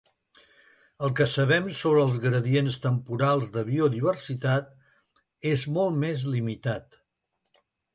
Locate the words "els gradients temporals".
2.07-3.53